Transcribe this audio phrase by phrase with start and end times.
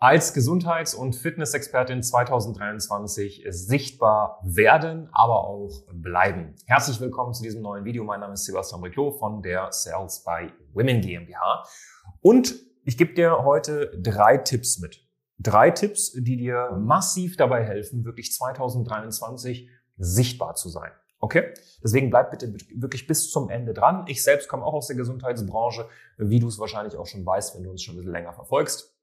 [0.00, 6.54] Als Gesundheits- und Fitnessexpertin 2023 sichtbar werden, aber auch bleiben.
[6.66, 8.04] Herzlich willkommen zu diesem neuen Video.
[8.04, 11.64] Mein Name ist Sebastian Briclot von der Sales by Women GmbH.
[12.20, 15.04] Und ich gebe dir heute drei Tipps mit.
[15.40, 20.92] Drei Tipps, die dir massiv dabei helfen, wirklich 2023 sichtbar zu sein.
[21.18, 21.52] Okay?
[21.82, 24.04] Deswegen bleib bitte wirklich bis zum Ende dran.
[24.06, 25.88] Ich selbst komme auch aus der Gesundheitsbranche,
[26.18, 28.94] wie du es wahrscheinlich auch schon weißt, wenn du uns schon ein bisschen länger verfolgst.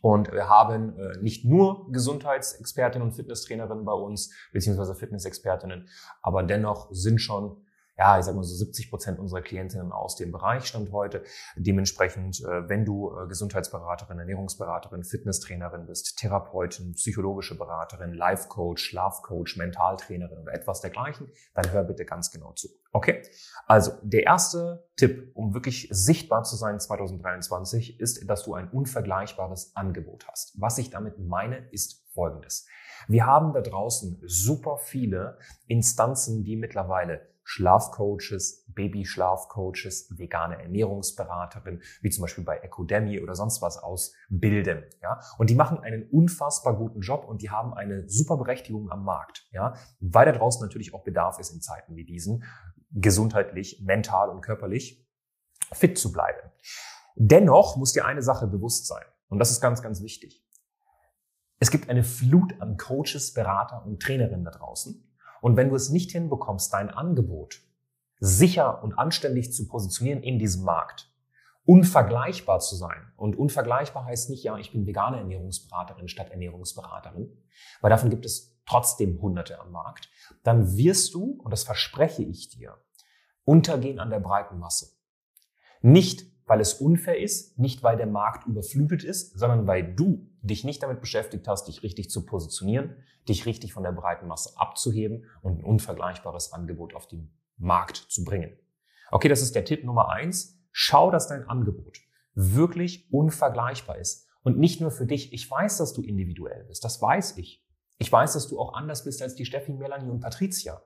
[0.00, 5.88] Und wir haben äh, nicht nur Gesundheitsexpertinnen und Fitnesstrainerinnen bei uns, beziehungsweise Fitnessexpertinnen,
[6.22, 7.65] aber dennoch sind schon
[7.98, 11.22] ja, ich sag mal so 70 Prozent unserer Klientinnen aus dem Bereich stand heute.
[11.56, 19.56] Dementsprechend, äh, wenn du äh, Gesundheitsberaterin, Ernährungsberaterin, Fitnesstrainerin bist, Therapeutin, psychologische Beraterin, Life Coach, Schlafcoach,
[19.56, 22.68] Mentaltrainerin oder etwas dergleichen, dann hör bitte ganz genau zu.
[22.92, 23.22] Okay?
[23.66, 29.74] Also, der erste Tipp, um wirklich sichtbar zu sein 2023, ist, dass du ein unvergleichbares
[29.74, 30.60] Angebot hast.
[30.60, 32.66] Was ich damit meine, ist folgendes.
[33.08, 42.22] Wir haben da draußen super viele Instanzen, die mittlerweile Schlafcoaches, Babyschlafcoaches, vegane Ernährungsberaterin, wie zum
[42.22, 44.82] Beispiel bei Ecodemy oder sonst was ausbilden.
[45.00, 45.20] Ja?
[45.38, 49.46] Und die machen einen unfassbar guten Job und die haben eine super Berechtigung am Markt.
[49.52, 49.74] Ja?
[50.00, 52.42] Weil da draußen natürlich auch Bedarf ist in Zeiten wie diesen,
[52.90, 55.06] gesundheitlich, mental und körperlich
[55.72, 56.50] fit zu bleiben.
[57.14, 59.04] Dennoch muss dir eine Sache bewusst sein.
[59.28, 60.44] Und das ist ganz, ganz wichtig.
[61.60, 65.15] Es gibt eine Flut an Coaches, Berater und Trainerinnen da draußen.
[65.40, 67.60] Und wenn du es nicht hinbekommst, dein Angebot
[68.18, 71.12] sicher und anständig zu positionieren in diesem Markt,
[71.64, 73.12] unvergleichbar zu sein.
[73.16, 77.30] Und unvergleichbar heißt nicht, ja, ich bin vegane Ernährungsberaterin statt Ernährungsberaterin,
[77.80, 80.08] weil davon gibt es trotzdem Hunderte am Markt.
[80.44, 82.78] Dann wirst du, und das verspreche ich dir,
[83.44, 84.96] untergehen an der breiten Masse.
[85.82, 90.64] Nicht, weil es unfair ist, nicht weil der Markt überflutet ist, sondern weil du dich
[90.64, 92.96] nicht damit beschäftigt hast, dich richtig zu positionieren,
[93.28, 98.24] dich richtig von der breiten Masse abzuheben und ein unvergleichbares Angebot auf den Markt zu
[98.24, 98.56] bringen.
[99.10, 100.58] Okay, das ist der Tipp Nummer eins.
[100.72, 102.00] Schau, dass dein Angebot
[102.34, 104.26] wirklich unvergleichbar ist.
[104.42, 105.32] Und nicht nur für dich.
[105.32, 106.84] Ich weiß, dass du individuell bist.
[106.84, 107.66] Das weiß ich.
[107.98, 110.82] Ich weiß, dass du auch anders bist als die Steffi, Melanie und Patricia.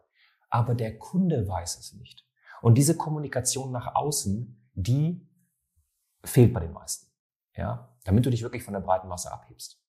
[0.49, 2.27] Aber der Kunde weiß es nicht.
[2.63, 5.29] Und diese Kommunikation nach außen, die
[6.25, 7.11] fehlt bei den meisten.
[7.57, 9.81] Ja, damit du dich wirklich von der breiten Masse abhebst.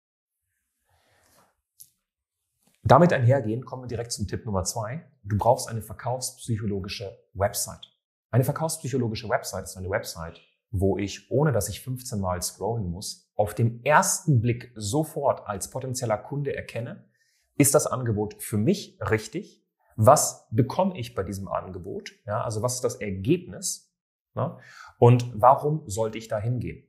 [2.83, 5.09] Damit einhergehend kommen wir direkt zum Tipp Nummer zwei.
[5.23, 7.87] Du brauchst eine verkaufspsychologische Website.
[8.29, 10.39] Eine verkaufspsychologische Website ist eine Website,
[10.69, 15.71] wo ich, ohne dass ich 15 Mal scrollen muss, auf dem ersten Blick sofort als
[15.71, 17.09] potenzieller Kunde erkenne,
[17.57, 19.65] ist das Angebot für mich richtig?
[19.95, 22.11] Was bekomme ich bei diesem Angebot?
[22.27, 23.91] Ja, also was ist das Ergebnis?
[24.35, 24.59] Ja,
[24.99, 26.87] und warum sollte ich da hingehen?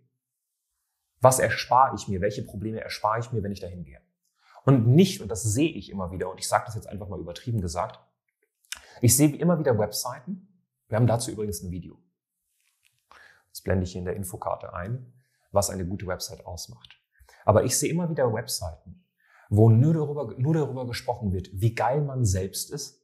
[1.22, 2.21] Was erspare ich mir?
[2.21, 4.00] Welche Probleme erspare ich mir, wenn ich da hingehe?
[4.65, 7.21] Und nicht, und das sehe ich immer wieder, und ich sage das jetzt einfach mal
[7.21, 8.00] übertrieben gesagt,
[9.00, 10.49] ich sehe immer wieder Webseiten.
[10.88, 11.99] Wir haben dazu übrigens ein Video.
[13.50, 15.12] Das blende ich hier in der Infokarte ein,
[15.53, 17.00] was eine gute Website ausmacht.
[17.44, 19.04] Aber ich sehe immer wieder Webseiten,
[19.49, 23.00] wo nur darüber, nur darüber gesprochen wird, wie geil man selbst ist.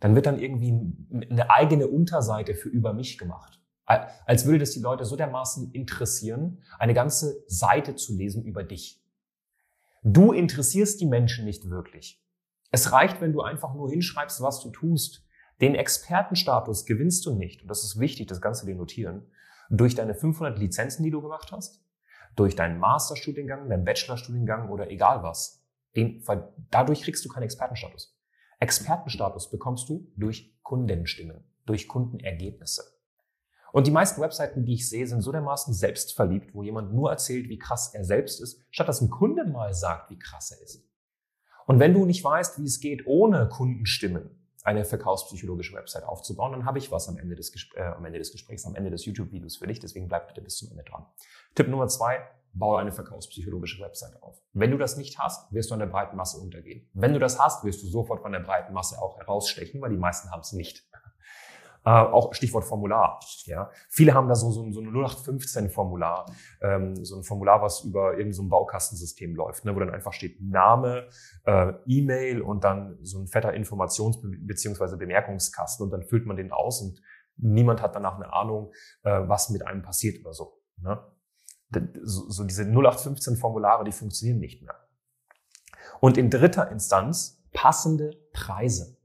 [0.00, 3.60] Dann wird dann irgendwie eine eigene Unterseite für über mich gemacht.
[3.86, 9.00] Als würde das die Leute so dermaßen interessieren, eine ganze Seite zu lesen über dich.
[10.02, 12.22] Du interessierst die Menschen nicht wirklich.
[12.72, 15.24] Es reicht, wenn du einfach nur hinschreibst, was du tust.
[15.60, 19.30] Den Expertenstatus gewinnst du nicht, und das ist wichtig, das Ganze dir notieren,
[19.70, 21.82] durch deine 500 Lizenzen, die du gemacht hast,
[22.34, 25.64] durch deinen Masterstudiengang, deinen Bachelorstudiengang oder egal was.
[25.94, 26.22] Den,
[26.70, 28.14] dadurch kriegst du keinen Expertenstatus.
[28.60, 32.95] Expertenstatus bekommst du durch Kundenstimmen, durch Kundenergebnisse.
[33.72, 37.48] Und die meisten Webseiten, die ich sehe, sind so dermaßen selbstverliebt, wo jemand nur erzählt,
[37.48, 40.82] wie krass er selbst ist, statt dass ein Kunde mal sagt, wie krass er ist.
[41.66, 44.30] Und wenn du nicht weißt, wie es geht, ohne Kundenstimmen
[44.62, 48.18] eine verkaufspsychologische Website aufzubauen, dann habe ich was am Ende des, Gespr äh, am Ende
[48.18, 49.78] des Gesprächs, am Ende des YouTube-Videos für dich.
[49.78, 51.06] Deswegen bleib bitte bis zum Ende dran.
[51.54, 52.18] Tipp Nummer zwei,
[52.52, 54.42] baue eine verkaufspsychologische Website auf.
[54.52, 56.88] Wenn du das nicht hast, wirst du an der breiten Masse untergehen.
[56.94, 59.98] Wenn du das hast, wirst du sofort von der breiten Masse auch herausstechen, weil die
[59.98, 60.88] meisten haben es nicht.
[61.86, 63.20] Äh, auch Stichwort Formular.
[63.44, 63.70] Ja.
[63.88, 66.26] Viele haben da so, so, so ein 0815-Formular,
[66.60, 70.42] ähm, so ein Formular, was über irgendein so Baukastensystem läuft, ne, wo dann einfach steht
[70.42, 71.08] Name,
[71.44, 74.96] äh, E-Mail und dann so ein fetter Informations- bzw.
[74.96, 77.00] Bemerkungskasten und dann füllt man den aus und
[77.36, 78.72] niemand hat danach eine Ahnung,
[79.04, 80.60] äh, was mit einem passiert oder so.
[80.78, 81.00] Ne?
[82.02, 84.74] So, so diese 0815-Formulare, die funktionieren nicht mehr.
[86.00, 88.95] Und in dritter Instanz passende Preise.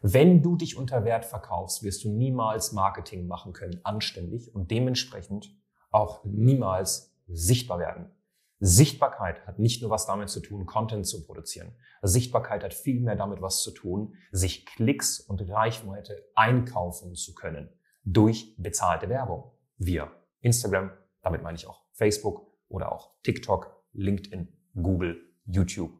[0.00, 5.54] Wenn du dich unter Wert verkaufst, wirst du niemals Marketing machen können, anständig und dementsprechend
[5.90, 8.10] auch niemals sichtbar werden.
[8.60, 11.76] Sichtbarkeit hat nicht nur was damit zu tun, Content zu produzieren.
[12.02, 17.68] Sichtbarkeit hat viel mehr damit was zu tun, sich Klicks und Reichweite einkaufen zu können
[18.04, 19.52] durch bezahlte Werbung.
[19.76, 20.10] Via
[20.40, 20.90] Instagram,
[21.22, 25.92] damit meine ich auch Facebook oder auch TikTok, LinkedIn, Google, YouTube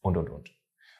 [0.00, 0.50] und, und, und.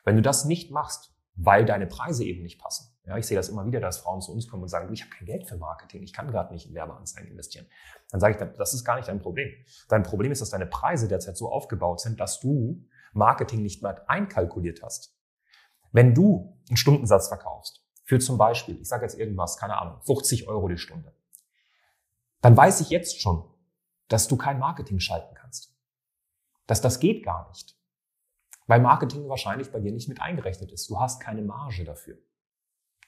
[0.05, 2.95] Wenn du das nicht machst, weil deine Preise eben nicht passen.
[3.07, 5.11] Ja, ich sehe das immer wieder, dass Frauen zu uns kommen und sagen, ich habe
[5.11, 7.67] kein Geld für Marketing, ich kann gerade nicht in Werbeanzeigen investieren.
[8.11, 9.51] Dann sage ich, das ist gar nicht dein Problem.
[9.89, 12.83] Dein Problem ist, dass deine Preise derzeit so aufgebaut sind, dass du
[13.13, 15.15] Marketing nicht mehr einkalkuliert hast.
[15.93, 20.49] Wenn du einen Stundensatz verkaufst, für zum Beispiel, ich sage jetzt irgendwas, keine Ahnung, 50
[20.49, 21.15] Euro die Stunde,
[22.41, 23.45] dann weiß ich jetzt schon,
[24.09, 25.75] dass du kein Marketing schalten kannst.
[26.67, 27.77] Dass das geht gar nicht
[28.67, 30.89] weil Marketing wahrscheinlich bei dir nicht mit eingerechnet ist.
[30.89, 32.19] Du hast keine Marge dafür.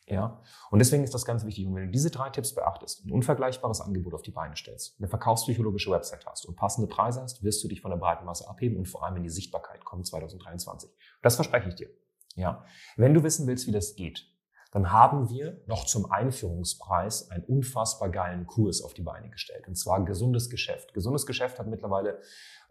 [0.08, 1.66] Ja, und deswegen ist das ganz wichtig.
[1.66, 5.08] Und wenn du diese drei Tipps beachtest, ein unvergleichbares Angebot auf die Beine stellst, eine
[5.08, 8.76] verkaufspsychologische Website hast und passende Preise hast, wirst du dich von der breiten Masse abheben
[8.76, 10.90] und vor allem in die Sichtbarkeit kommen 2023.
[11.22, 11.90] Das verspreche ich dir.
[12.36, 12.64] Ja,
[12.96, 14.30] wenn du wissen willst, wie das geht,
[14.72, 19.66] dann haben wir noch zum Einführungspreis einen unfassbar geilen Kurs auf die Beine gestellt.
[19.68, 20.92] Und zwar gesundes Geschäft.
[20.94, 22.20] Gesundes Geschäft hat mittlerweile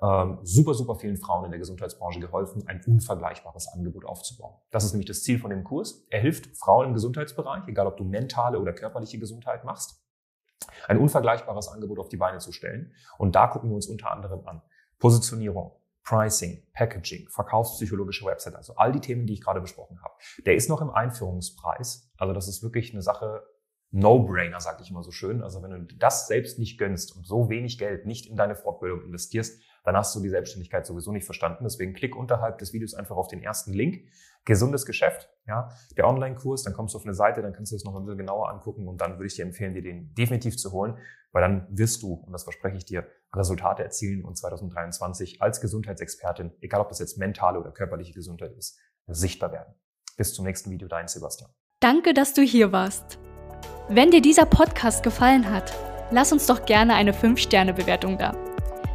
[0.02, 4.56] ähm, super, super vielen Frauen in der Gesundheitsbranche geholfen, ein unvergleichbares Angebot aufzubauen.
[4.72, 6.06] Das ist nämlich das Ziel von dem Kurs.
[6.10, 10.02] Er hilft Frauen im Gesundheitsbereich, egal ob du mentale oder körperliche Gesundheit machst,
[10.88, 12.94] ein unvergleichbares Angebot auf die Beine zu stellen.
[13.18, 14.62] Und da gucken wir uns unter anderem an
[15.00, 15.72] Positionierung,
[16.06, 20.14] Pricing, Packaging, verkaufspsychologische Website, also all die Themen, die ich gerade besprochen habe.
[20.46, 22.12] Der ist noch im Einführungspreis.
[22.18, 23.44] Also das ist wirklich eine Sache,
[23.92, 25.42] No-Brainer, sage ich immer so schön.
[25.42, 29.04] Also wenn du das selbst nicht gönnst und so wenig Geld nicht in deine Fortbildung
[29.04, 31.64] investierst, dann hast du die Selbstständigkeit sowieso nicht verstanden.
[31.64, 34.08] Deswegen klick unterhalb des Videos einfach auf den ersten Link.
[34.44, 37.84] Gesundes Geschäft, ja, der Online-Kurs, dann kommst du auf eine Seite, dann kannst du das
[37.84, 40.72] noch ein bisschen genauer angucken und dann würde ich dir empfehlen, dir den definitiv zu
[40.72, 41.00] holen,
[41.32, 46.52] weil dann wirst du, und das verspreche ich dir, Resultate erzielen und 2023 als Gesundheitsexpertin,
[46.62, 49.74] egal ob das jetzt mentale oder körperliche Gesundheit ist, sichtbar werden.
[50.16, 51.50] Bis zum nächsten Video, dein Sebastian.
[51.80, 53.20] Danke, dass du hier warst.
[53.90, 55.74] Wenn dir dieser Podcast gefallen hat,
[56.12, 58.55] lass uns doch gerne eine 5-Sterne-Bewertung da.